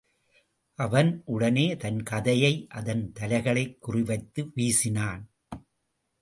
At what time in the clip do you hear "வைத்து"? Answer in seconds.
4.01-4.51